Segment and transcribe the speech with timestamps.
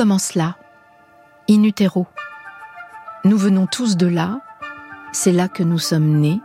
[0.00, 0.56] commence là,
[1.50, 2.06] in utero.
[3.26, 4.40] Nous venons tous de là,
[5.12, 6.40] c'est là que nous sommes nés.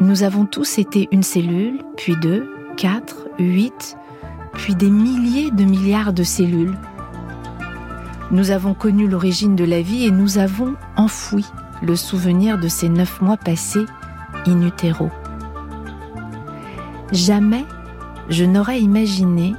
[0.00, 3.96] Nous avons tous été une cellule, puis deux, quatre, huit,
[4.54, 6.76] puis des milliers de milliards de cellules.
[8.32, 11.46] Nous avons connu l'origine de la vie et nous avons enfoui
[11.80, 13.86] le souvenir de ces neuf mois passés
[14.48, 15.10] in utero.
[17.12, 17.64] Jamais
[18.28, 19.54] je n'aurais imaginé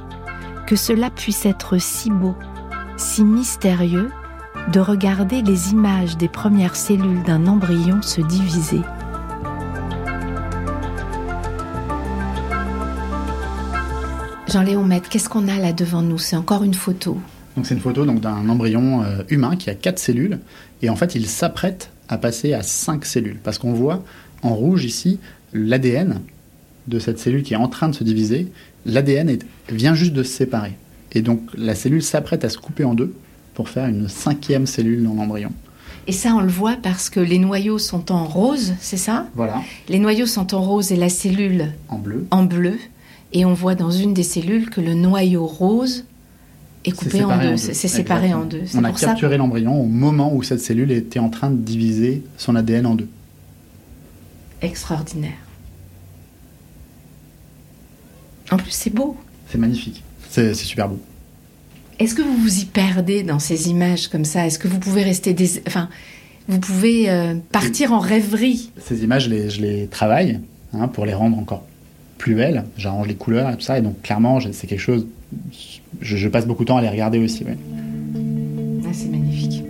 [0.66, 2.36] que cela puisse être si beau,
[3.00, 4.10] si mystérieux
[4.72, 8.80] de regarder les images des premières cellules d'un embryon se diviser.
[14.48, 16.18] Jean-Léon Maître, qu'est-ce qu'on a là devant nous?
[16.18, 17.18] C'est encore une photo.
[17.62, 20.38] C'est une photo donc d'un embryon euh, humain qui a quatre cellules
[20.82, 24.04] et en fait il s'apprête à passer à cinq cellules parce qu'on voit
[24.42, 25.18] en rouge ici
[25.52, 26.20] l'ADN
[26.86, 28.48] de cette cellule qui est en train de se diviser.
[28.84, 29.38] L'ADN
[29.70, 30.76] vient juste de se séparer
[31.12, 33.14] et donc la cellule s'apprête à se couper en deux
[33.54, 35.52] pour faire une cinquième cellule dans l'embryon.
[36.06, 39.28] Et ça, on le voit parce que les noyaux sont en rose, c'est ça?
[39.34, 39.62] Voilà.
[39.88, 42.26] Les noyaux sont en rose et la cellule en bleu.
[42.30, 42.78] En bleu.
[43.32, 46.04] Et on voit dans une des cellules que le noyau rose
[46.84, 47.56] est coupé en deux.
[47.56, 48.62] C'est séparé en deux.
[48.74, 52.56] On a capturé l'embryon au moment où cette cellule était en train de diviser son
[52.56, 53.08] ADN en deux.
[54.62, 55.38] Extraordinaire.
[58.50, 59.16] En plus, c'est beau.
[59.48, 60.02] C'est magnifique.
[60.30, 61.00] C'est super beau.
[61.98, 64.46] Est-ce que vous vous y perdez dans ces images comme ça?
[64.46, 65.60] Est-ce que vous pouvez rester des...
[65.66, 65.88] Enfin,
[66.48, 68.70] vous pouvez euh, partir en rêverie?
[68.80, 70.38] Ces images, je les, je les travaille
[70.72, 71.64] hein, pour les rendre encore
[72.16, 72.64] plus belles.
[72.76, 73.78] J'arrange les couleurs et tout ça.
[73.78, 75.06] Et donc, clairement, c'est quelque chose...
[76.00, 77.44] Je, passe beaucoup de temps à les regarder aussi.
[77.48, 79.64] Ah, c'est magnifique.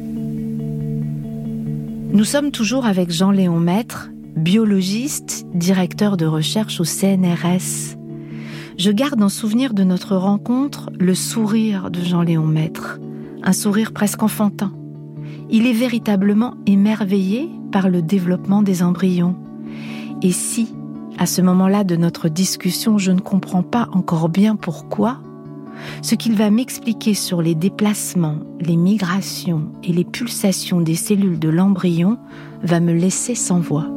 [2.12, 7.96] Nous sommes toujours avec Jean-Léon Maître, biologiste, directeur de recherche au CNRS
[8.80, 12.98] je garde en souvenir de notre rencontre le sourire de Jean-Léon Maître,
[13.42, 14.72] un sourire presque enfantin.
[15.50, 19.36] Il est véritablement émerveillé par le développement des embryons.
[20.22, 20.74] Et si,
[21.18, 25.18] à ce moment-là de notre discussion, je ne comprends pas encore bien pourquoi,
[26.00, 31.50] ce qu'il va m'expliquer sur les déplacements, les migrations et les pulsations des cellules de
[31.50, 32.16] l'embryon
[32.62, 33.88] va me laisser sans voix.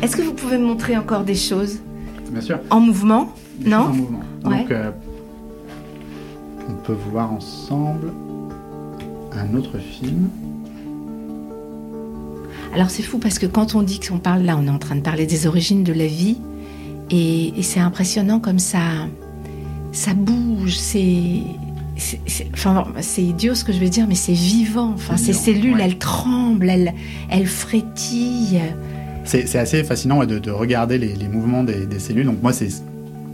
[0.00, 1.80] Est-ce que vous pouvez me montrer encore des choses?
[2.30, 2.60] Bien sûr.
[2.70, 3.32] En mouvement,
[3.64, 4.20] non En mouvement.
[4.44, 4.90] Donc, euh,
[6.68, 8.12] on peut voir ensemble
[9.32, 10.28] un autre film.
[12.74, 14.96] Alors c'est fou parce que quand on dit qu'on parle là, on est en train
[14.96, 16.36] de parler des origines de la vie
[17.10, 18.80] et, c'est impressionnant comme ça,
[19.92, 21.40] ça bouge, c'est,
[22.52, 24.92] enfin c'est idiot ce que je veux dire, mais c'est vivant.
[24.94, 26.92] Enfin ces cellules, elles tremblent, elles,
[27.30, 28.60] elles frétillent.
[29.28, 32.24] C'est assez fascinant de, regarder les, mouvements des, cellules.
[32.24, 32.70] Donc moi, c'est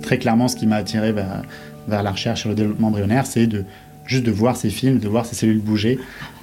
[0.03, 1.43] très clairement ce qui m'a attiré vers,
[1.88, 3.65] la recherche sur le développement embryonnaire, c'est de
[4.06, 5.99] juste de voir ces films, de voir ces cellules bouger.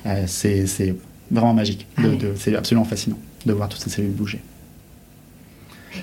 [0.06, 0.96] Euh, c'est
[1.30, 1.86] vraiment magique.
[1.98, 2.04] Ah
[2.38, 4.40] c'est absolument fascinant de voir toutes ces cellules bouger.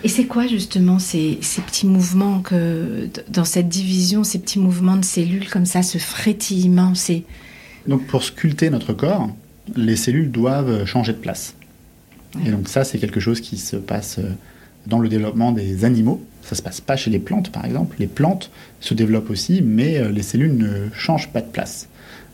[0.04, 5.04] Et c'est quoi justement ces, petits mouvements que dans cette division, ces petits mouvements de
[5.04, 7.24] cellules comme ça, ce frétillement, c'est
[7.86, 9.30] donc pour sculpter notre corps,
[9.74, 11.54] les cellules doivent changer de place.
[12.44, 14.30] Et donc ça, c'est quelque chose qui se passe euh,
[14.86, 16.22] dans le développement des animaux.
[16.42, 17.96] Ça se passe pas chez les plantes, par exemple.
[17.98, 18.50] Les plantes
[18.80, 21.88] se développent aussi, mais euh, les cellules ne changent pas de place.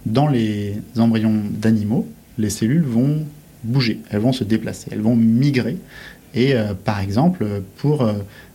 [0.06, 2.06] Dans les embryons d'animaux,
[2.38, 3.24] les cellules vont
[3.62, 5.78] bouger, elles vont se déplacer, elles vont migrer.
[6.34, 7.46] Et euh, par exemple,
[7.76, 8.06] pour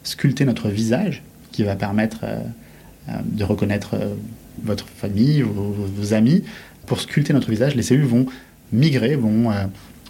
[0.03, 2.25] sculpter notre visage, qui va permettre
[3.25, 3.95] de reconnaître
[4.63, 6.43] votre famille, vos, vos, amis,
[6.85, 8.27] pour sculpter notre visage, les cellules vont
[8.71, 9.51] migrer, vont,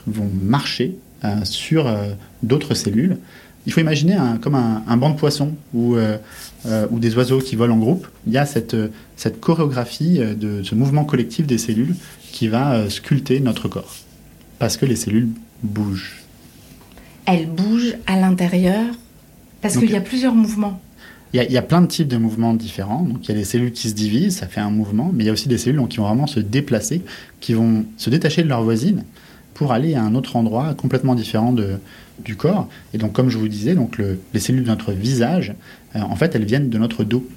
[0.05, 0.97] vont marcher
[1.43, 2.09] sur euh,
[2.43, 3.17] d'autres cellules.
[3.65, 6.17] Il faut imaginer un, comme un, banc de poissons ou, euh,
[6.89, 8.07] ou des oiseaux qui volent en groupe.
[8.25, 8.75] Il y a cette,
[9.15, 11.95] cette chorégraphie de ce mouvement collectif des cellules
[12.31, 13.95] qui va sculpter notre corps.
[14.59, 15.29] Parce que les cellules
[15.61, 16.23] bougent.
[17.25, 18.85] Elles bougent à l'intérieur
[19.61, 20.81] Parce qu'il y a plusieurs mouvements.
[21.31, 23.03] Il y, a, plein de types de mouvements différents.
[23.03, 25.27] Donc, il y a des cellules qui se divisent, ça fait un mouvement, mais il
[25.27, 27.03] y a aussi des cellules qui vont vraiment se déplacer,
[27.39, 29.03] qui vont se détacher de leurs voisines
[29.53, 31.79] pour aller à un autre endroit complètement différent de,
[32.23, 32.69] du corps.
[32.93, 33.97] Et donc, comme je vous disais, donc
[34.33, 35.53] les cellules de notre visage,
[35.95, 37.27] euh, en fait, elles viennent de notre dos.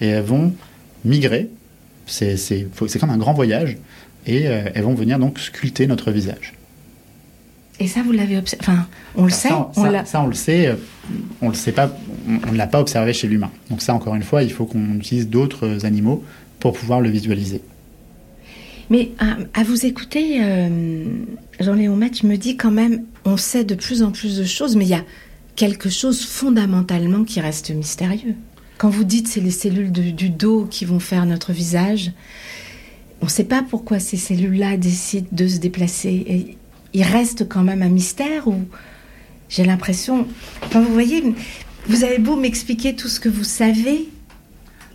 [0.00, 0.52] Et elles vont
[1.04, 1.48] migrer.
[2.06, 2.36] C'est
[3.00, 3.78] comme un grand voyage.
[4.26, 6.54] Et euh, elles vont venir donc sculpter notre visage.
[7.80, 8.64] Et ça, vous l'avez observé?
[8.66, 8.86] Enfin,
[9.16, 9.70] on le sait ça,
[10.04, 10.68] ça, on le sait.
[10.68, 10.74] Euh,
[11.40, 11.90] on le sait pas.
[12.46, 13.50] On ne l'a pas observé chez l'humain.
[13.70, 16.22] Donc ça, encore une fois, il faut qu'on utilise d'autres animaux
[16.60, 17.62] pour pouvoir le visualiser.
[18.90, 21.04] Mais à, vous écouter, euh,
[21.60, 24.76] Jean-Léon Maître, je me dis quand même, on sait de plus en plus de choses,
[24.76, 25.04] mais il y a
[25.56, 28.34] quelque chose fondamentalement qui reste mystérieux.
[28.76, 32.12] Quand vous dites c'est les cellules du dos qui vont faire notre visage,
[33.20, 36.24] on ne sait pas pourquoi ces cellules-là décident de se déplacer.
[36.26, 36.58] Et
[36.92, 38.64] il reste quand même un mystère ou
[39.48, 40.26] j'ai l'impression.
[40.72, 41.22] Vous voyez,
[41.86, 44.08] vous avez beau m'expliquer tout ce que vous savez,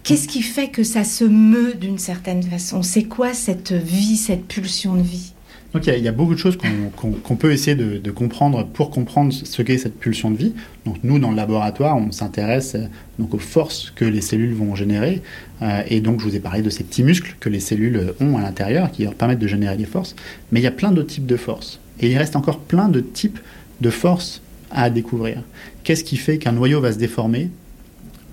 [0.04, 2.82] qu'est-ce qui fait que ça se meut d'une certaine façon?
[2.84, 5.34] C'est quoi cette vie, cette pulsion de vie?
[5.74, 9.62] Donc il y, a beaucoup de choses qu'on peut essayer de, comprendre pour comprendre ce
[9.62, 10.54] qu'est cette pulsion de vie.
[10.86, 12.88] Donc nous, dans le laboratoire, on s'intéresse euh,
[13.20, 15.22] donc aux forces que les cellules vont générer.
[15.62, 18.38] Euh, et donc je vous ai parlé de ces petits muscles que les cellules ont
[18.38, 20.16] à l'intérieur qui leur permettent de générer des forces.
[20.52, 21.80] Mais il y a plein d'autres types de forces.
[22.00, 23.40] Et il reste encore plein de types
[23.80, 24.42] de forces
[24.72, 25.44] à découvrir.
[25.84, 27.50] Qu'est-ce qui fait qu'un noyau va se déformer?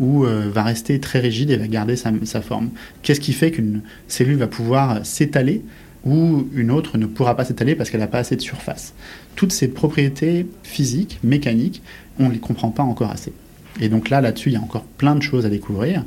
[0.00, 2.70] Ou euh, va rester très rigide et va garder sa, sa forme
[3.02, 5.62] Qu'est-ce qui fait qu'une cellule va pouvoir s'étaler
[6.04, 8.94] ou une autre ne pourra pas s'étaler parce qu'elle n'a pas assez de surface?
[9.34, 11.82] Toutes ces propriétés physiques, mécaniques,
[12.18, 13.32] on ne les comprend pas encore assez.
[13.80, 16.04] Et donc là, là-dessus, il y a encore plein de choses à découvrir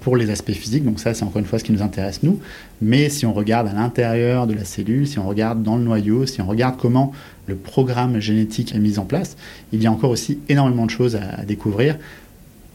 [0.00, 0.84] pour les aspects physiques.
[0.84, 2.40] Donc ça, c'est encore une fois ce qui nous intéresse, nous.
[2.80, 6.26] Mais si on regarde à l'intérieur de la cellule, si on regarde dans le noyau,
[6.26, 7.12] si on regarde comment
[7.46, 9.36] le programme génétique est mis en place,
[9.72, 11.98] il y a encore aussi énormément de choses à, découvrir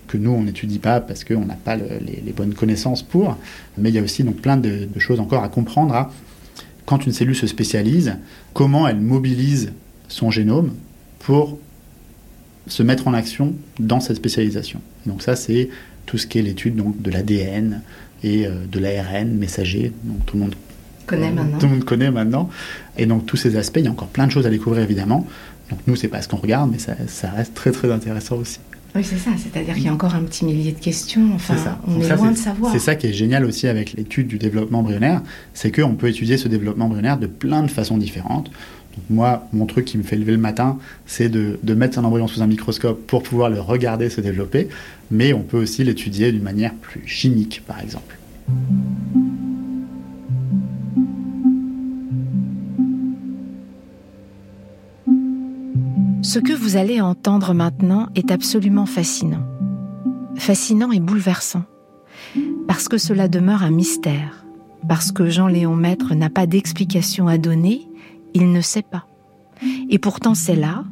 [0.08, 3.38] que nous, on n'étudie pas parce qu'on n'a pas les, bonnes connaissances pour.
[3.78, 6.12] Mais il y a aussi donc plein de, de choses encore à comprendre à
[6.86, 8.18] quand une cellule se spécialise,
[8.54, 9.74] comment elle mobilise
[10.08, 10.74] son génome
[11.20, 11.58] pour
[12.68, 14.82] se mettre en action dans cette spécialisation.
[15.06, 15.70] Donc ça, c'est
[16.06, 17.82] tout ce qui est l'étude de l'ADN
[18.24, 20.56] et euh, de l'ARN messager, donc tout le monde
[21.06, 21.58] connaît maintenant.
[21.60, 22.50] Tout le monde connaît maintenant.
[22.98, 25.28] Et donc tous ces aspects, il y a encore plein de choses à découvrir évidemment.
[25.70, 28.60] Donc nous, c'est pas ce qu'on regarde, mais ça, ça, reste très très intéressant aussi.
[28.96, 29.32] Oui, c'est ça.
[29.38, 31.32] C'est-à-dire qu'il y a encore un petit millier de questions.
[31.34, 31.56] Enfin,
[31.86, 32.72] on est, loin de savoir.
[32.72, 35.22] C'est ça qui est génial aussi avec l'étude du développement embryonnaire,
[35.54, 38.46] c'est qu'on peut étudier ce développement embryonnaire de plein de façons différentes.
[38.46, 42.06] Donc moi, mon truc qui me fait lever le matin, c'est de, de, mettre un
[42.06, 44.70] embryon sous un microscope pour pouvoir le regarder se développer,
[45.12, 48.18] mais on peut aussi l'étudier d'une manière plus chimique, par exemple.
[56.36, 59.48] Ce que vous allez entendre maintenant est absolument fascinant.
[60.36, 61.64] Fascinant et bouleversant.
[62.68, 64.46] Parce que cela demeure un mystère.
[64.86, 67.88] Parce que Jean-Léon Maître n'a pas d'explication à donner,
[68.34, 69.06] il ne sait pas.
[69.90, 70.84] Et pourtant c'est là,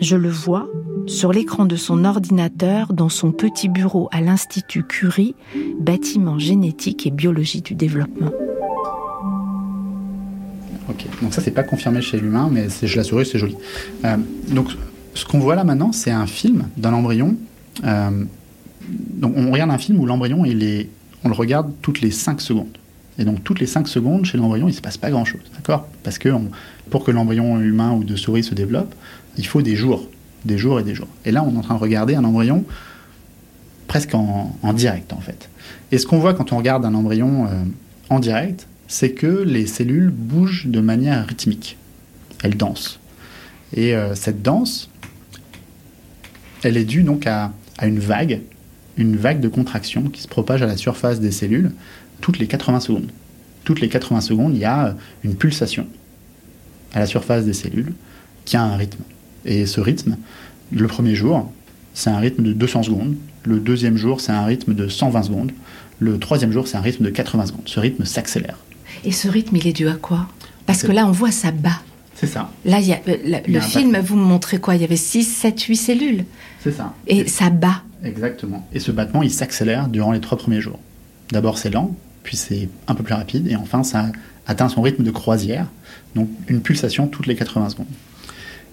[0.00, 0.66] je le vois,
[1.06, 5.36] sur l'écran de son ordinateur dans son petit bureau à l'Institut Curie,
[5.78, 8.32] bâtiment génétique et biologie du développement.
[11.22, 13.56] Donc ça c'est pas confirmé chez l'humain, mais je la souris, c'est joli.
[14.04, 14.16] Euh,
[14.48, 14.70] donc
[15.14, 17.36] ce qu'on voit là maintenant, c'est un film d'un embryon.
[17.84, 18.24] Euh,
[18.88, 20.88] donc on regarde un film où l'embryon, il est,
[21.24, 22.78] on le regarde toutes les 5 secondes.
[23.18, 25.88] Et donc toutes les 5 secondes, chez l'embryon, il ne se passe pas grand-chose, d'accord?
[26.04, 26.28] Parce que
[26.90, 28.94] pour que l'embryon humain ou de souris se développe,
[29.36, 30.08] il faut des jours,
[30.44, 31.08] des jours et des jours.
[31.24, 32.64] Et là, on est en train de regarder un embryon
[33.88, 35.48] presque en, direct, en fait.
[35.90, 37.64] Et ce qu'on voit quand on regarde un embryon euh,
[38.10, 41.76] en direct, c'est que les cellules bougent de manière rythmique.
[42.42, 42.98] Elles dansent.
[43.76, 44.90] Et euh, cette danse,
[46.62, 47.52] elle est due donc à,
[47.82, 48.40] une vague,
[48.96, 51.70] une vague de contraction qui se propage à la surface des cellules
[52.20, 53.10] toutes les 80 secondes.
[53.64, 55.86] Toutes les 80 secondes, il y a une pulsation
[56.94, 57.92] à la surface des cellules
[58.46, 59.02] qui a un rythme.
[59.44, 60.16] Et ce rythme,
[60.72, 61.52] le premier jour,
[61.92, 63.16] c'est un rythme de 200 secondes.
[63.44, 65.52] Le deuxième jour, c'est un rythme de 120 secondes.
[66.00, 67.62] Le troisième jour, c'est un rythme de 80 secondes.
[67.66, 68.58] Ce rythme s'accélère.
[69.04, 70.26] Et ce rythme, il est dû à quoi?
[70.66, 71.80] Parce que là, on voit ça bat.
[72.14, 72.50] C'est ça.
[72.64, 74.74] Là, y a, euh, le, film, vous me montrez quoi?
[74.74, 76.24] Il y avait 6, 7, 8 cellules.
[76.60, 76.94] C'est ça.
[77.06, 77.82] Et, ça bat.
[78.02, 78.66] Exactement.
[78.72, 80.80] Et ce battement, il s'accélère durant les trois premiers jours.
[81.30, 84.06] D'abord, c'est lent, puis c'est un peu plus rapide, et enfin, ça
[84.46, 85.66] atteint son rythme de croisière,
[86.14, 87.86] donc une pulsation toutes les 80 secondes.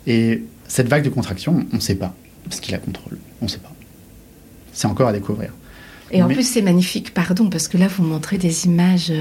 [0.08, 2.16] Et cette vague de contraction, on ne sait pas
[2.50, 3.18] ce qui la contrôle.
[3.42, 3.74] On ne sait pas.
[4.74, 5.52] C'est encore à découvrir.
[6.12, 9.12] Et en plus, c'est magnifique, pardon, parce que là, vous montrez des images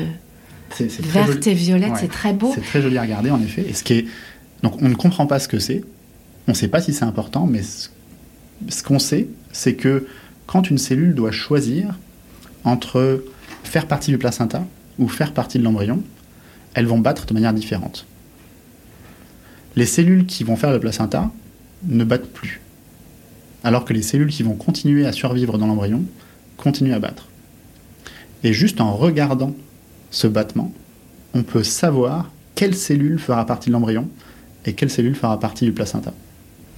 [0.80, 2.52] verte et violette, c'est très beau.
[2.54, 3.64] C'est très joli à regarder en effet.
[3.68, 4.06] Et ce qui est...
[4.62, 5.82] Donc on ne comprend pas ce que c'est,
[6.46, 10.06] on ne sait pas si c'est important, mais ce, qu'on sait, c'est que
[10.46, 11.98] quand une cellule doit choisir
[12.64, 13.24] entre
[13.62, 14.66] faire partie du placenta
[14.98, 16.02] ou faire partie de l'embryon,
[16.74, 18.06] elles vont battre de manière différente.
[19.76, 21.30] Les cellules qui vont faire le placenta
[21.86, 22.60] ne battent plus,
[23.64, 26.04] alors que les cellules qui vont continuer à survivre dans l'embryon
[26.56, 27.28] continuent à battre.
[28.42, 29.54] Et juste en regardant
[30.14, 30.72] ce battement,
[31.34, 34.08] on peut savoir quelle cellule fera partie de l'embryon
[34.64, 36.14] et quelle cellule fera partie du placenta.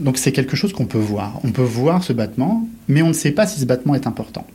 [0.01, 1.39] Donc c'est quelque chose qu'on peut voir.
[1.45, 4.47] On peut voir ce battement, mais on ne sait pas si ce battement est important.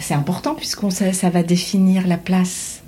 [0.00, 2.80] C'est important puisqu'on ça, ça va définir la place.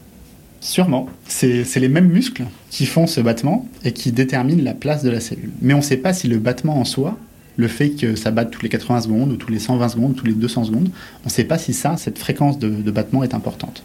[0.60, 1.10] Sûrement.
[1.28, 5.20] C'est les mêmes muscles qui font ce battement et qui déterminent la place de la
[5.20, 5.50] cellule.
[5.60, 7.18] Mais on ne sait pas si le battement en soi
[7.56, 10.14] le fait que ça batte toutes les 80 secondes, ou tous les 120 secondes, ou
[10.14, 10.90] tous les 200 secondes,
[11.22, 13.82] on ne sait pas si ça, cette fréquence de, de battement est importante.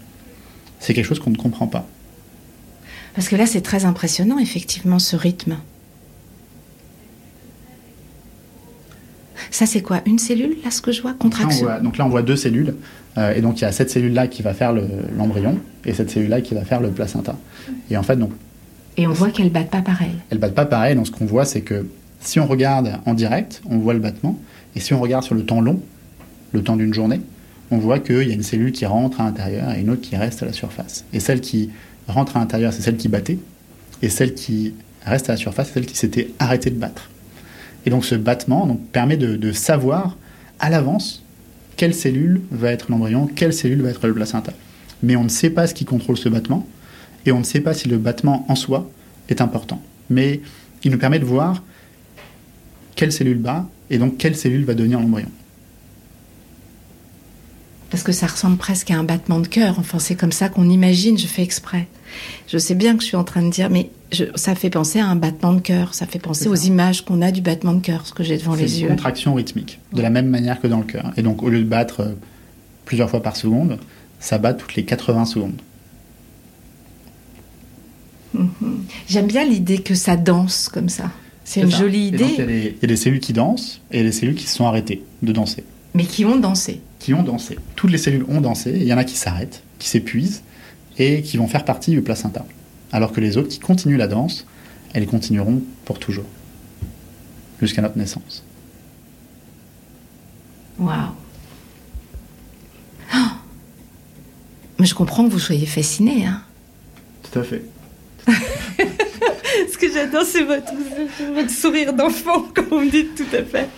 [0.79, 1.87] C'est quelque chose qu'on ne comprend pas.
[3.15, 5.57] Parce que là, c'est très impressionnant, effectivement, ce rythme.
[9.49, 12.05] Ça, c'est quoi Une cellule, là, ce que je vois Contraction donc là, donc là,
[12.05, 12.75] on voit deux cellules.
[13.17, 14.73] Euh, et donc, il y a cette cellule-là qui va faire
[15.17, 17.35] l'embryon et cette cellule-là qui va faire le placenta.
[17.89, 18.31] Et en fait, donc.
[18.97, 20.11] Et on voit qu'elles battent pas pareil.
[20.29, 20.95] Elles battent pas pareil.
[20.95, 21.87] Donc, ce qu'on voit, c'est que
[22.21, 24.37] si on regarde en direct, on voit le battement.
[24.75, 25.81] Et si on regarde sur le temps long,
[26.51, 27.21] le temps d'une journée,
[27.71, 30.15] on voit qu'il y a une cellule qui rentre à l'intérieur et une autre qui
[30.15, 31.05] reste à la surface.
[31.13, 31.69] Et celle qui
[32.07, 33.39] rentre à l'intérieur, c'est celle qui battait.
[34.01, 37.09] Et celle qui reste à la surface, c'est celle qui s'était arrêtée de battre.
[37.85, 40.17] Et donc ce battement donc, permet de, savoir
[40.59, 41.23] à l'avance
[41.75, 44.51] quelle cellule va être l'embryon, quelle cellule va être le placenta.
[45.03, 46.67] Mais on ne sait pas ce qui contrôle ce battement,
[47.25, 48.89] et on ne sait pas si le battement en soi
[49.29, 49.81] est important.
[50.09, 50.41] Mais
[50.83, 51.63] il nous permet de voir
[52.97, 55.29] quelle cellule bat, et donc quelle cellule va devenir l'embryon
[57.89, 59.79] parce que ça ressemble presque à un battement de cœur.
[59.79, 61.87] Enfin, c'est comme ça qu'on imagine, je fais exprès.
[62.47, 63.89] Je sais bien que je suis en train de dire, mais
[64.35, 67.31] ça fait penser à un battement de cœur, ça fait penser aux images qu'on a
[67.31, 68.67] du battement de cœur, ce que j'ai devant les yeux.
[68.67, 71.13] C'est une contraction rythmique, de la même manière que dans le cœur.
[71.17, 72.13] Et donc, au lieu de battre euh,
[72.85, 73.79] plusieurs fois par seconde,
[74.19, 75.61] ça bat toutes les 80 secondes.
[78.33, 78.83] Mhm.
[79.07, 81.11] J'aime bien l'idée que ça danse comme ça.
[81.47, 82.25] C'est une jolie idée.
[82.37, 85.31] Il y, a des cellules qui dansent et des cellules qui se sont arrêtées de
[85.31, 85.63] danser.
[85.93, 87.57] Mais qui ont dansé qui ont dansé.
[87.75, 90.43] Toutes les cellules ont dansé, il y en a qui s'arrêtent, qui s'épuisent
[90.97, 92.45] et qui vont faire partie du placenta.
[92.91, 94.45] Alors que les autres qui continuent la danse,
[94.93, 96.25] elles continueront pour toujours,
[97.61, 98.43] jusqu'à notre naissance.
[100.79, 101.11] Waouh
[103.15, 103.17] oh
[104.79, 106.41] Mais je comprends que vous soyez fasciné, hein
[107.23, 107.63] Tout à fait.
[109.65, 110.71] Ce que j'adore, c'est votre,
[111.49, 113.69] sourire d'enfant, comme vous me dites tout à fait.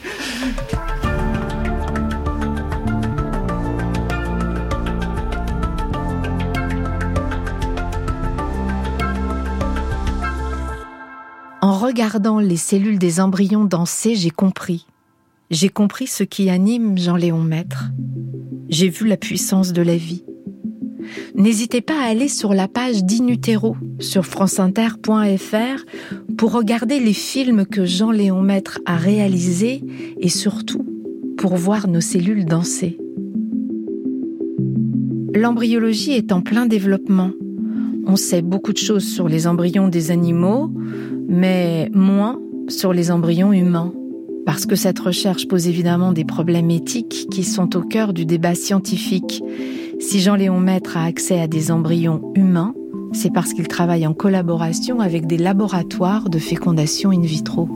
[11.62, 14.86] En regardant les cellules des embryons danser, j'ai compris.
[15.50, 17.86] J'ai compris ce qui anime Jean-Léon Maître.
[18.70, 20.24] J'ai vu la puissance de la vie.
[21.36, 25.86] N'hésitez pas à aller sur la page d'Inutero sur franceinter.fr
[26.38, 29.84] pour regarder les films que Jean-Léon Maître a réalisés
[30.20, 30.86] et surtout
[31.38, 32.98] pour voir nos cellules danser.
[35.34, 37.32] L'embryologie est en plein développement.
[38.06, 40.72] On sait beaucoup de choses sur les embryons des animaux,
[41.28, 43.94] mais moins sur les embryons humains.
[44.46, 48.56] Parce que cette recherche pose évidemment des problèmes éthiques qui sont au cœur du débat
[48.56, 49.44] scientifique.
[50.02, 52.74] Si Jean-Léon Maître a accès à des embryons humains,
[53.12, 57.68] c'est parce qu'il travaille en collaboration avec des laboratoires de fécondation in vitro.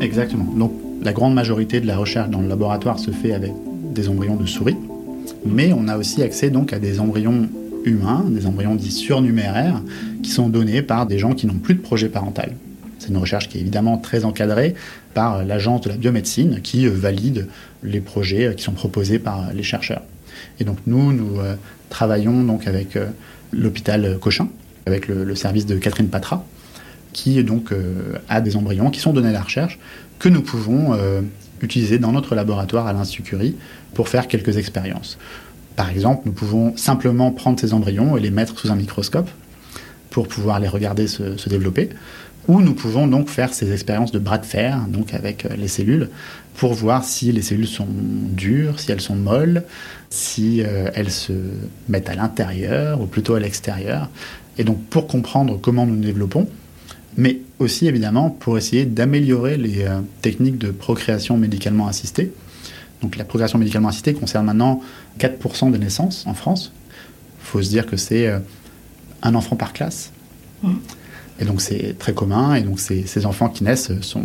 [0.00, 0.46] Exactement.
[0.56, 3.52] Donc la grande majorité de la recherche dans le laboratoire se fait avec
[3.92, 4.78] des embryons de souris,
[5.44, 7.48] mais on a aussi accès donc à des embryons
[7.84, 9.82] humains, des embryons dits surnuméraires,
[10.22, 12.52] qui sont donnés par des gens qui n'ont plus de projet parental.
[12.98, 14.74] C'est une recherche qui est évidemment très encadrée
[15.12, 17.46] par l'agence de la biomédecine qui euh, valide
[17.82, 20.02] les projets euh, qui sont proposés par les chercheurs.
[20.60, 21.54] Et donc nous, nous euh,
[21.90, 22.98] travaillons donc avec
[23.52, 24.48] l'hôpital Cochin,
[24.86, 26.44] avec le, service de Catherine Patra,
[27.12, 27.72] qui donc
[28.28, 29.78] a des embryons qui sont donnés à la recherche
[30.18, 30.98] que nous pouvons
[31.62, 33.56] utiliser dans notre laboratoire à l'Institut Curie
[33.94, 35.18] pour faire quelques expériences.
[35.76, 39.28] Par exemple, nous pouvons simplement prendre ces embryons et les mettre sous un microscope
[40.10, 41.90] pour pouvoir les regarder se, développer.
[42.48, 45.68] Ou nous pouvons donc faire ces expériences de bras de fer, donc avec euh, les
[45.68, 46.10] cellules,
[46.54, 49.64] pour voir si les cellules sont dures, si elles sont molles,
[50.10, 51.32] si euh, elles se
[51.88, 54.08] mettent à l'intérieur ou plutôt à l'extérieur.
[54.58, 56.48] Et donc pour comprendre comment nous nous développons,
[57.16, 62.32] mais aussi évidemment pour essayer d'améliorer les euh, techniques de procréation médicalement assistée
[63.02, 64.80] donc la progression médicalement assistée concerne maintenant
[65.18, 66.72] 4% des naissances en France.
[67.40, 68.26] Il faut se dire que c'est
[69.22, 70.12] un enfant par classe.
[71.40, 72.54] Et donc c'est très commun.
[72.54, 74.24] Et donc ces, enfants qui naissent sont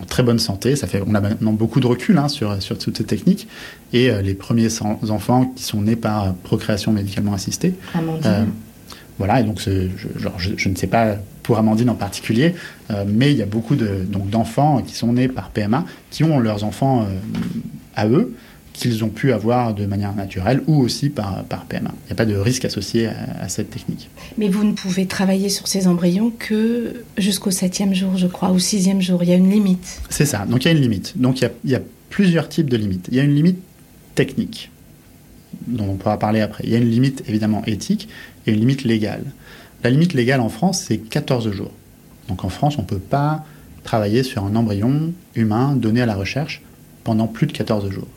[0.00, 0.76] en très bonne santé.
[0.76, 3.48] Ça fait, on a maintenant beaucoup de recul hein, sur, sur toutes ces techniques.
[3.92, 4.68] Et euh, les premiers
[5.08, 7.74] enfants qui sont nés par procréation médicalement assistée.
[8.24, 8.44] Euh,
[9.18, 9.88] voilà, et donc je,
[10.36, 12.54] je, ne sais pas pour Amandine en particulier,
[12.90, 16.22] euh, mais il y a beaucoup de, donc, d'enfants qui sont nés par PMA, qui
[16.22, 17.06] ont leurs enfants
[17.94, 18.34] à eux,
[18.76, 21.90] qu'ils ont pu avoir de manière naturelle ou aussi par, par PMA.
[22.04, 24.10] Il n'y a pas de risque associé à, cette technique.
[24.36, 28.58] Mais vous ne pouvez travailler sur ces embryons que jusqu'au septième jour, je crois, ou
[28.58, 29.22] sixième jour.
[29.22, 30.00] Il y a une limite.
[30.10, 30.44] C'est ça.
[30.46, 31.14] Donc il y a une limite.
[31.16, 31.80] Donc il y a, il y a
[32.10, 33.08] plusieurs types de limites.
[33.10, 33.58] Il y a une limite
[34.14, 34.70] technique,
[35.66, 36.64] dont on pourra parler après.
[36.64, 38.08] Il y a une limite évidemment éthique
[38.46, 39.24] et une limite légale.
[39.82, 41.72] La limite légale en France, c'est 14 jours.
[42.28, 43.44] Donc en France, on ne peut pas
[43.84, 46.62] travailler sur un embryon humain donné à la recherche
[47.04, 48.08] pendant plus de 14 jours.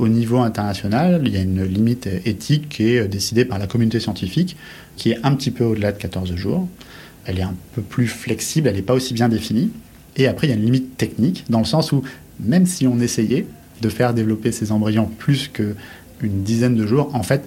[0.00, 4.00] Au niveau international, il y a une limite éthique qui est décidée par la communauté
[4.00, 4.56] scientifique,
[4.96, 6.66] qui est un petit peu au-delà de 14 jours.
[7.26, 9.70] Elle est un peu plus flexible, elle n'est pas aussi bien définie.
[10.16, 12.02] Et après, il y a une limite technique, dans le sens où
[12.40, 13.44] même si on essayait
[13.82, 15.74] de faire développer ces embryons plus qu'une
[16.42, 17.46] dizaine de jours, en fait,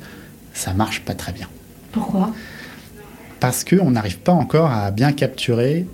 [0.53, 1.49] ça marche pas très bien.
[1.91, 2.35] Pourquoi?
[3.39, 5.87] Parce qu'on n'arrive pas encore à bien capturer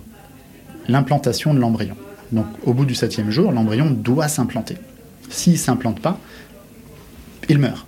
[0.88, 1.96] l'implantation de l'embryon.
[2.32, 4.76] Donc au bout du septième jour, l'embryon doit s'implanter.
[5.30, 6.18] S'il ne s'implante pas,
[7.50, 7.86] il meurt.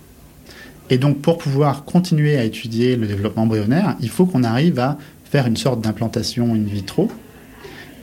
[0.89, 4.97] Et donc pour pouvoir continuer à étudier le développement embryonnaire, il faut qu'on arrive à
[5.23, 7.09] faire une sorte d'implantation in vitro.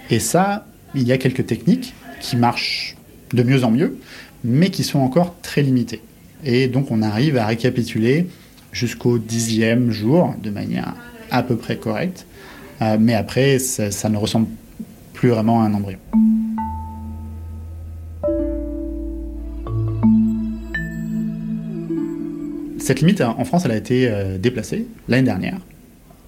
[0.09, 2.97] Et ça, il y a quelques techniques qui marchent
[3.33, 3.99] de mieux en mieux,
[4.43, 6.03] mais qui sont encore très limitées.
[6.43, 8.27] Et donc on arrive à récapituler
[8.73, 10.95] jusqu'au dixième jour de manière
[11.31, 12.27] à peu près correcte.
[12.83, 14.49] Euh, mais après, ça, ça ne ressemble
[15.13, 15.99] plus vraiment à un embryon.
[22.91, 25.59] Cette limite, en France, elle a été euh, déplacée l'année dernière.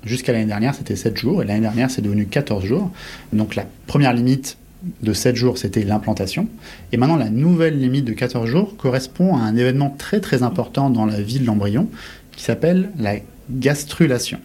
[0.05, 2.93] Jusqu'à l'année dernière, c'était 7 jours, et l'année dernière, c'est devenu 14 jours.
[3.33, 4.59] Donc la première limite
[5.03, 6.47] de 7 jours, c'était l'implantation.
[6.93, 10.89] Et maintenant, la nouvelle limite de 14 jours correspond à un événement très très important
[10.89, 11.89] dans la vie de l'embryon,
[12.31, 13.17] qui s'appelle la
[13.51, 14.39] gastrulation.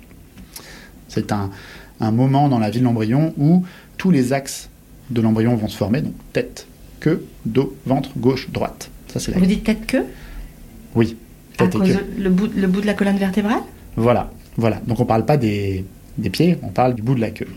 [1.09, 1.51] C'est un,
[2.00, 3.63] un moment dans la vie de l'embryon où
[4.00, 4.71] tous les axes
[5.12, 6.65] de l'embryon vont se former, donc tête,
[7.00, 8.89] queue, dos, ventre, gauche, droite.
[9.07, 9.38] Ça, c'est la...
[9.38, 10.05] Vous dites tête, queue?
[10.95, 11.15] Oui.
[11.58, 13.62] Tête à cause le, bout, le bout de la colonne vertébrale?
[13.96, 14.80] Voilà, voilà.
[14.86, 15.86] Donc on ne parle pas des,
[16.18, 17.48] des, pieds, on parle du bout de la queue.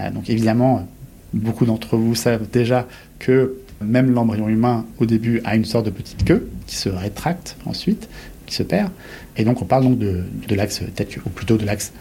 [0.00, 0.86] Euh, donc évidemment,
[1.34, 2.86] beaucoup d'entre vous savent déjà
[3.18, 7.56] que même l'embryon humain, au début, a une sorte de petite queue qui se rétracte
[7.66, 8.08] ensuite,
[8.46, 8.90] qui se perd.
[9.36, 11.92] Et donc on parle donc de, de l'axe tête-queue, ou plutôt de l'axe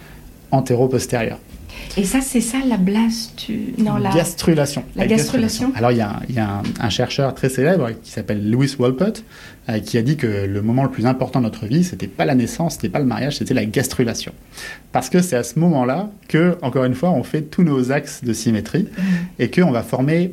[0.51, 1.37] antéro-postérieur.
[1.97, 3.73] Et ça, c'est ça la blastu...
[3.77, 4.11] Non, la...
[4.11, 4.83] Gastrulation.
[4.95, 5.71] La, gastrulation.
[5.75, 9.23] Alors, il y a, y a un, chercheur très célèbre qui s'appelle Louis Walpott
[9.69, 12.25] euh, qui a dit que le moment le plus important de notre vie, c'était pas
[12.25, 14.33] la naissance, c'était pas le mariage, c'était la gastrulation.
[14.91, 18.23] Parce que c'est à ce moment-là que, encore une fois, on fait tous nos axes
[18.23, 19.01] de symétrie mmh.
[19.39, 20.31] et qu'on va former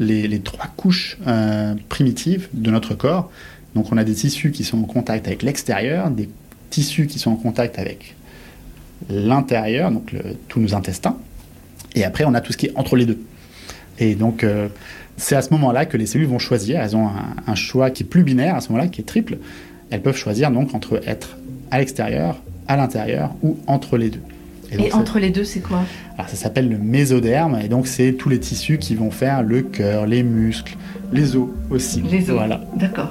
[0.00, 3.30] les, les trois couches euh, primitives de notre corps.
[3.74, 6.28] Donc, on a des tissus qui sont en contact avec l'extérieur, des
[6.70, 8.14] tissus qui sont en contact avec
[9.10, 10.14] l'intérieur, donc
[10.48, 11.16] tous nos intestins,
[11.94, 13.18] et après on a tout ce qui est entre les deux.
[13.98, 14.68] Et donc euh,
[15.16, 17.08] c'est à ce moment-là que les cellules vont choisir, elles ont
[17.46, 19.38] un, choix qui est plus binaire à ce moment-là, qui est triple.
[19.90, 21.36] Elles peuvent choisir donc entre être
[21.70, 24.20] à l'extérieur, à l'intérieur ou entre les deux.
[24.72, 25.82] Et, entre les deux, c'est quoi
[26.16, 29.60] Alors ça s'appelle le mésoderme, et donc c'est tous les tissus qui vont faire le
[29.60, 30.76] cœur, les muscles,
[31.12, 32.00] les os aussi.
[32.10, 32.62] Les os, voilà.
[32.76, 33.10] D'accord.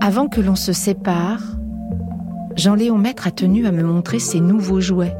[0.00, 1.57] Avant que l'on se sépare,
[2.58, 5.14] Jean-Léon Maître a tenu à me montrer ses nouveaux jouets.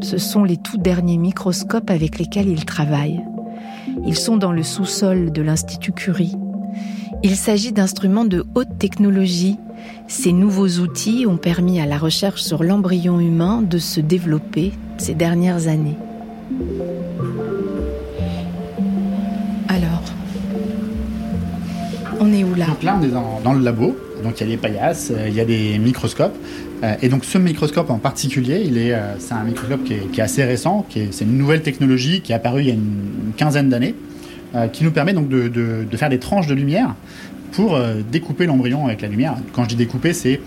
[0.00, 3.22] Ce sont les tout derniers microscopes avec lesquels il travaille.
[4.04, 6.36] Ils sont dans le sous-sol de l'Institut Curie.
[7.22, 9.56] Il s'agit d'instruments de haute technologie.
[10.08, 15.14] Ces nouveaux outils ont permis à la recherche sur l'embryon humain de se développer ces
[15.14, 15.96] dernières années.
[19.68, 20.02] Alors,
[22.18, 22.66] on est où là?
[22.82, 23.94] On est dans le labo.
[24.24, 26.34] Donc il y a des paillasses, euh, il y a des microscopes.
[26.82, 30.20] Euh, et donc ce microscope en particulier, il est, euh, c'est un microscope qui est,
[30.20, 33.94] assez récent, c'est une nouvelle technologie qui est apparue il y a une, quinzaine d'années,
[34.72, 36.94] qui nous permet donc de, de, faire des tranches de lumière
[37.50, 37.76] pour
[38.12, 39.34] découper l'embryon avec la lumière.
[39.52, 40.40] Quand je dis découper, c'est,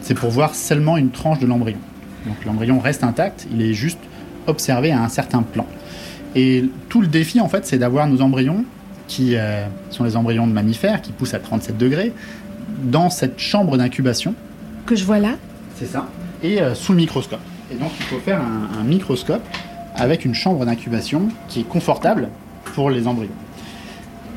[0.00, 1.76] c'est pour voir seulement une tranche de l'embryon.
[2.26, 3.98] Donc l'embryon reste intact, il est juste
[4.46, 5.66] observé à un certain plan.
[6.34, 8.64] Et tout le défi, en fait, c'est d'avoir nos embryons
[9.06, 9.36] qui
[9.90, 12.14] sont les embryons de mammifères qui poussent à 37 degrés,
[12.84, 14.34] dans cette chambre d'incubation.
[14.86, 15.36] Que je vois là
[15.76, 16.08] C'est ça.
[16.42, 17.40] Et euh, sous le microscope.
[17.70, 19.42] Et donc il faut faire un, microscope
[19.94, 22.28] avec une chambre d'incubation qui est confortable
[22.74, 23.30] pour les embryons.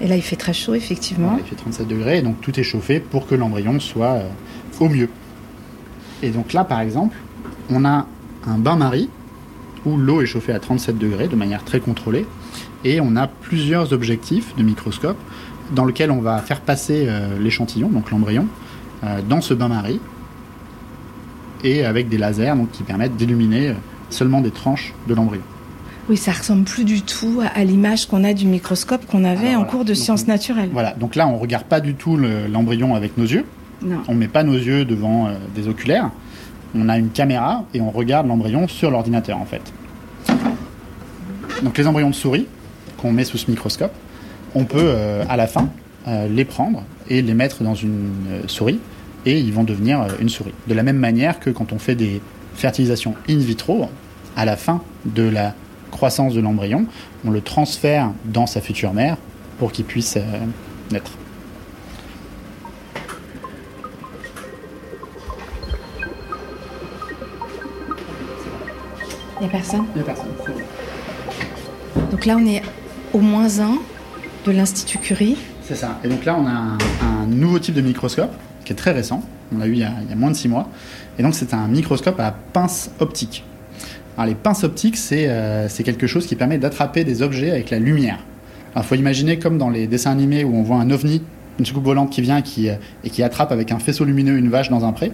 [0.02, 1.38] Et là il fait très chaud effectivement.
[1.40, 4.30] il fait 37 degrés, donc tout est chauffé pour que l'embryon soit euh,
[4.80, 5.10] au mieux.
[6.22, 7.18] Et donc là par exemple,
[7.70, 8.06] on a
[8.48, 9.10] un bain-marie
[9.86, 12.26] où l'eau est chauffée à 37 degrés de manière très contrôlée.
[12.84, 15.18] Et on a plusieurs objectifs de microscope
[15.72, 18.48] dans lequel on va faire passer euh, l'échantillon, donc l'embryon,
[19.04, 20.00] euh, dans ce bain-marie,
[21.64, 23.74] et avec des lasers donc, qui permettent d'illuminer euh,
[24.10, 25.42] seulement des tranches de l'embryon.
[26.08, 29.64] Oui, ça ressemble plus du tout à l'image qu'on a du microscope qu'on avait en
[29.64, 30.70] cours de sciences naturelles.
[30.72, 33.44] Voilà, donc là on regarde pas du tout l'embryon avec nos yeux.
[33.82, 34.04] Non.
[34.08, 36.12] On met pas nos yeux devant des oculaires.
[36.76, 39.74] On a une caméra et on regarde l'embryon sur l'ordinateur en fait.
[41.64, 42.46] Donc les embryons de souris
[42.98, 43.94] qu'on met sous ce microscope,
[44.56, 45.70] on peut euh, à la fin
[46.08, 48.80] euh, les prendre et les mettre dans une euh, souris
[49.26, 50.54] et ils vont devenir une souris.
[50.68, 52.22] De la même manière que quand on fait des
[52.56, 53.88] fertilisations in vitro,
[54.36, 55.54] à la fin de la
[55.92, 56.86] croissance de l'embryon,
[57.26, 59.18] on le transfère dans sa future mère
[59.58, 60.18] pour qu'il puisse
[60.92, 61.12] naître.
[69.38, 69.86] Il n'y a personne?
[69.96, 70.32] Il n'y a personne.
[72.12, 72.62] Donc là, on est
[73.14, 73.80] au moins 1
[74.46, 75.38] de l'Institut Curie.
[75.64, 76.00] C'est ça.
[76.04, 78.32] Et donc là, on a un, nouveau type de microscope
[78.64, 79.24] qui est très récent.
[79.54, 80.70] On l'a eu il y, a, moins de 6 mois.
[81.18, 83.44] Et donc, c'est un microscope à pince optique.
[84.18, 87.80] Alors, les pinces optiques, euh, c'est quelque chose qui permet d'attraper des objets avec la
[87.80, 88.20] lumière.
[88.76, 91.24] Il faut imaginer comme dans les dessins animés où on voit un ovni,
[91.58, 94.50] une soucoupe volante qui vient qui, euh, et qui attrape avec un faisceau lumineux une
[94.50, 95.12] vache dans un pré.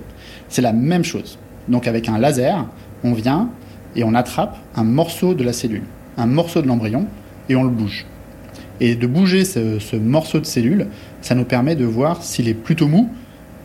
[0.49, 1.39] C'est la même chose.
[1.69, 2.65] Donc, avec un laser,
[3.03, 3.49] on vient
[3.95, 5.83] et on attrape un morceau de la cellule,
[6.17, 7.07] un morceau de l'embryon,
[7.49, 8.05] et on le bouge.
[8.81, 10.87] Et de bouger ce, morceau de cellule,
[11.21, 13.09] ça nous permet de voir s'il est plutôt mou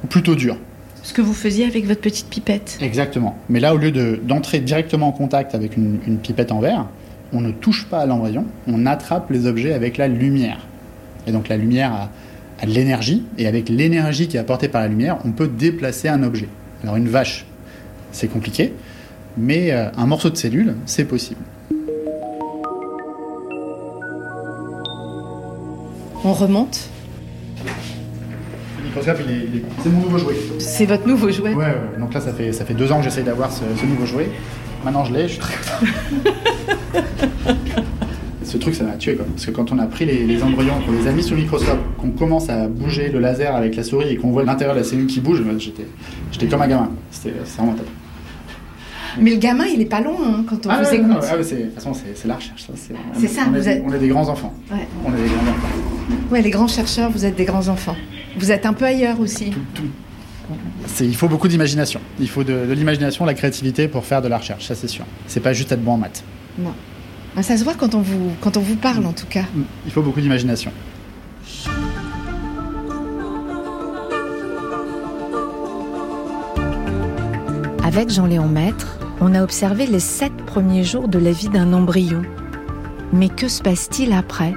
[0.04, 0.58] ou plutôt dur.
[1.02, 2.78] Ce que vous faisiez avec votre petite pipette.
[2.82, 3.36] Exactement.
[3.48, 6.86] Mais là, au lieu d'entrer directement en contact avec une, pipette en verre,
[7.32, 10.66] on ne touche pas à l'embryon, on attrape les objets avec la lumière.
[11.26, 12.10] Et donc la lumière a,
[12.60, 16.08] a de l'énergie, et avec l'énergie qui est apportée par la lumière, on peut déplacer
[16.08, 16.48] un objet.
[16.82, 17.46] Alors une vache,
[18.12, 18.74] c'est compliqué,
[19.38, 21.40] mais euh, un morceau de cellule, c'est possible.
[26.26, 26.90] On remonte.
[28.78, 29.18] Le microscope,
[29.80, 30.34] c'est mon nouveau jouet.
[30.58, 33.04] C'est votre nouveau jouet ouais, ouais, donc là, ça fait, ça fait deux ans que
[33.04, 34.28] j'essaye d'avoir ce, nouveau jouet.
[34.84, 37.04] Maintenant, je l'ai, je suis très content.
[38.42, 39.24] ce truc, ça m'a tué, quoi.
[39.24, 41.78] Parce que quand on a pris les, embryons, qu'on les a mis sous le microscope,
[41.96, 44.84] qu'on commence à bouger le laser avec la souris et qu'on voit l'intérieur de la
[44.84, 46.90] cellule qui bouge, j'étais comme un gamin.
[47.12, 47.86] C'était vraiment top.
[49.20, 51.06] Mais le gamin, il est pas loin hein, quand on ah, vous écoute.
[51.22, 52.66] Ah, de toute façon, c'est la recherche.
[53.14, 54.52] C'est ça, on, vous on est des grands enfants.
[54.72, 54.88] Ouais.
[55.04, 55.95] On est des grands enfants.
[56.30, 57.96] Ouais, les grands chercheurs, vous êtes des grands enfants.
[58.36, 59.52] Vous êtes un peu ailleurs aussi.
[59.74, 59.82] Tout,
[61.00, 62.00] Il faut beaucoup d'imagination.
[62.20, 65.04] Il faut de, l'imagination, de la créativité pour faire de la recherche, ça c'est sûr.
[65.26, 66.24] C'est pas juste être bon en maths.
[66.58, 66.72] Non.
[67.36, 69.44] Ah, ça se voit quand on vous, quand on vous parle en tout cas.
[69.84, 70.72] Il faut beaucoup d'imagination.
[77.84, 82.22] Avec Jean-Léon Maître, on a observé les sept premiers jours de la vie d'un embryon.
[83.12, 84.52] Mais que se passe-t-il après?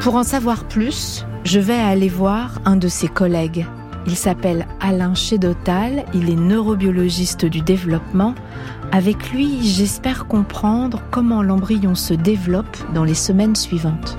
[0.00, 3.66] Pour en savoir plus, je vais aller voir un de ses collègues.
[4.06, 8.34] Il s'appelle Alain Chédotal, il est neurobiologiste du développement.
[8.92, 14.16] Avec lui, j'espère comprendre comment l'embryon se développe dans les semaines suivantes.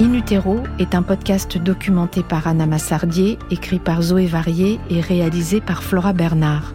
[0.00, 0.12] In
[0.78, 6.12] est un podcast documenté par Anna Massardier, écrit par Zoé Varier et réalisé par Flora
[6.12, 6.74] Bernard.